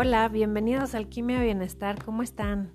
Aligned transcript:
Hola, 0.00 0.28
bienvenidos 0.28 0.94
a 0.94 0.98
Alquimia 0.98 1.42
Bienestar, 1.42 2.04
¿cómo 2.04 2.22
están? 2.22 2.70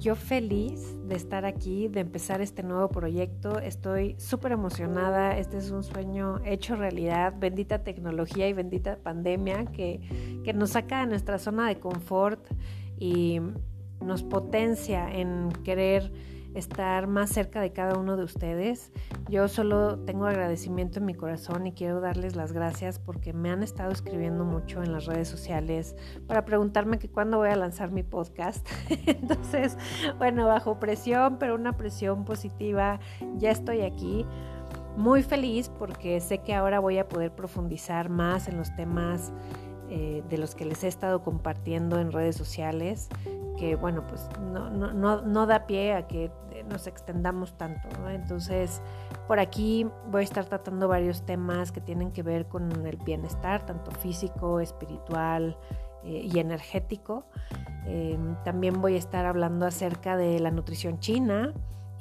Yo 0.00 0.14
feliz 0.14 0.96
de 1.06 1.16
estar 1.16 1.44
aquí, 1.44 1.88
de 1.88 2.00
empezar 2.00 2.40
este 2.40 2.62
nuevo 2.62 2.88
proyecto. 2.88 3.58
Estoy 3.58 4.14
súper 4.18 4.52
emocionada. 4.52 5.36
Este 5.36 5.58
es 5.58 5.70
un 5.70 5.82
sueño 5.82 6.40
hecho 6.46 6.74
realidad. 6.74 7.34
Bendita 7.38 7.84
tecnología 7.84 8.48
y 8.48 8.54
bendita 8.54 8.96
pandemia 8.96 9.66
que, 9.66 10.40
que 10.44 10.54
nos 10.54 10.70
saca 10.70 11.00
de 11.00 11.08
nuestra 11.08 11.38
zona 11.38 11.68
de 11.68 11.78
confort 11.78 12.42
y 12.98 13.42
nos 14.00 14.22
potencia 14.22 15.12
en 15.14 15.50
querer 15.64 16.10
estar 16.54 17.06
más 17.06 17.30
cerca 17.30 17.60
de 17.60 17.72
cada 17.72 17.98
uno 17.98 18.16
de 18.16 18.24
ustedes. 18.24 18.92
Yo 19.28 19.48
solo 19.48 19.98
tengo 20.00 20.26
agradecimiento 20.26 20.98
en 20.98 21.06
mi 21.06 21.14
corazón 21.14 21.66
y 21.66 21.72
quiero 21.72 22.00
darles 22.00 22.36
las 22.36 22.52
gracias 22.52 22.98
porque 22.98 23.32
me 23.32 23.50
han 23.50 23.62
estado 23.62 23.90
escribiendo 23.92 24.44
mucho 24.44 24.82
en 24.82 24.92
las 24.92 25.06
redes 25.06 25.28
sociales 25.28 25.96
para 26.26 26.44
preguntarme 26.44 26.98
que 26.98 27.08
cuándo 27.08 27.38
voy 27.38 27.50
a 27.50 27.56
lanzar 27.56 27.90
mi 27.90 28.02
podcast. 28.02 28.66
Entonces, 29.06 29.76
bueno, 30.18 30.46
bajo 30.46 30.78
presión, 30.78 31.38
pero 31.38 31.54
una 31.54 31.76
presión 31.76 32.24
positiva, 32.24 33.00
ya 33.36 33.50
estoy 33.50 33.82
aquí. 33.82 34.26
Muy 34.96 35.22
feliz 35.22 35.70
porque 35.70 36.20
sé 36.20 36.38
que 36.38 36.54
ahora 36.54 36.78
voy 36.78 36.98
a 36.98 37.08
poder 37.08 37.34
profundizar 37.34 38.10
más 38.10 38.46
en 38.48 38.58
los 38.58 38.74
temas 38.76 39.32
eh, 39.88 40.22
de 40.28 40.36
los 40.36 40.54
que 40.54 40.66
les 40.66 40.84
he 40.84 40.88
estado 40.88 41.22
compartiendo 41.22 41.98
en 41.98 42.12
redes 42.12 42.36
sociales 42.36 43.08
que 43.62 43.76
bueno, 43.76 44.04
pues 44.08 44.28
no, 44.52 44.70
no, 44.70 44.92
no, 44.92 45.22
no 45.22 45.46
da 45.46 45.66
pie 45.66 45.94
a 45.94 46.06
que 46.06 46.30
nos 46.64 46.86
extendamos 46.86 47.56
tanto. 47.56 47.88
Entonces, 48.08 48.82
por 49.28 49.38
aquí 49.38 49.86
voy 50.10 50.22
a 50.22 50.24
estar 50.24 50.44
tratando 50.44 50.88
varios 50.88 51.24
temas 51.24 51.72
que 51.72 51.80
tienen 51.80 52.12
que 52.12 52.22
ver 52.22 52.46
con 52.46 52.86
el 52.86 52.96
bienestar, 52.96 53.64
tanto 53.66 53.90
físico, 53.90 54.60
espiritual 54.60 55.56
eh, 56.04 56.28
y 56.32 56.38
energético. 56.38 57.26
Eh, 57.86 58.18
también 58.44 58.80
voy 58.80 58.94
a 58.94 58.98
estar 58.98 59.26
hablando 59.26 59.66
acerca 59.66 60.16
de 60.16 60.40
la 60.40 60.50
nutrición 60.50 60.98
china 61.00 61.52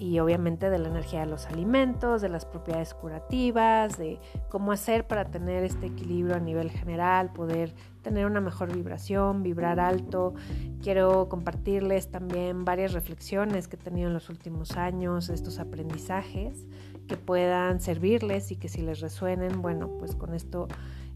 y 0.02 0.18
obviamente 0.18 0.72
de 0.72 0.80
la 0.80 0.88
energía 0.88 1.20
de 1.20 1.28
los 1.28 1.46
alimentos, 1.46 2.24
de 2.24 2.30
las 2.30 2.44
propiedades 2.44 2.96
curativas, 2.96 4.00
de 4.00 4.20
cómo 4.50 4.72
hacer 4.72 5.06
para 5.06 5.26
tener 5.26 5.64
este 5.64 5.86
equilibrio 5.86 6.36
a 6.36 6.40
nivel 6.40 6.72
general, 6.72 7.32
poder 7.32 7.76
tener 8.02 8.26
una 8.26 8.42
mejor 8.42 8.74
vibración, 8.74 9.44
vibrar 9.44 9.80
alto. 9.80 10.34
Quiero 10.82 11.30
compartirles 11.30 12.10
también 12.10 12.66
varias 12.66 12.94
reflexiones 12.94 13.68
que 13.68 13.76
he 13.76 13.80
tenido 13.80 14.08
en 14.08 14.16
los 14.16 14.30
últimos 14.30 14.72
años, 14.76 15.30
estos 15.30 15.60
aprendizajes 15.60 16.66
que 17.08 17.16
puedan 17.16 17.80
servirles 17.80 18.52
y 18.52 18.56
que 18.56 18.70
si 18.70 18.82
les 18.82 19.02
resuenen, 19.02 19.62
bueno, 19.62 19.98
pues 20.00 20.16
con 20.16 20.34
esto 20.34 20.68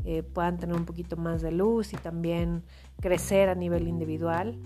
eh, 0.03 0.21
puedan 0.21 0.59
tener 0.59 0.75
un 0.75 0.85
poquito 0.85 1.17
más 1.17 1.41
de 1.41 1.51
luz 1.51 1.91
y 1.93 1.97
también 1.97 2.61
crecer 3.01 3.49
a 3.49 3.55
nivel 3.55 3.87
individual. 3.87 4.59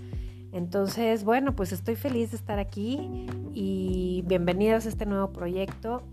Entonces, 0.52 1.24
bueno, 1.24 1.56
pues 1.56 1.72
estoy 1.72 1.96
feliz 1.96 2.32
de 2.32 2.38
estar 2.38 2.60
aquí 2.60 3.28
y 3.54 4.24
bienvenidos 4.26 4.86
a 4.86 4.90
este 4.90 5.06
nuevo 5.06 5.32
proyecto. 5.32 6.04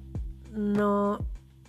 No, 0.53 1.19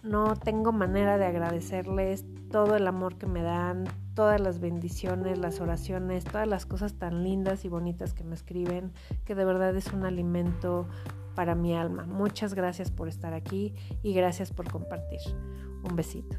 no 0.04 0.36
tengo 0.36 0.72
manera 0.72 1.18
de 1.18 1.26
agradecerles 1.26 2.26
todo 2.50 2.76
el 2.76 2.88
amor 2.88 3.18
que 3.18 3.28
me 3.28 3.42
dan, 3.42 3.86
todas 4.16 4.42
las 4.42 4.60
bendiciones, 4.60 5.38
las 5.38 5.62
oraciones, 5.62 6.24
todas 6.26 6.48
las 6.48 6.66
cosas 6.66 6.94
tan 6.96 7.24
lindas 7.24 7.66
y 7.66 7.70
bonitas 7.70 8.14
que 8.14 8.24
me 8.24 8.36
escriben, 8.36 8.92
que 9.26 9.36
de 9.36 9.46
verdad 9.46 9.76
es 9.76 9.94
un 9.94 10.06
alimento 10.06 10.88
para 11.36 11.56
mi 11.56 11.76
alma. 11.76 12.06
Muchas 12.06 12.54
gracias 12.54 12.92
por 12.92 13.08
estar 13.08 13.34
aquí 13.34 13.76
y 14.04 14.14
gracias 14.14 14.52
por 14.52 14.70
compartir. 14.72 15.20
Un 15.84 15.96
besito. 15.96 16.38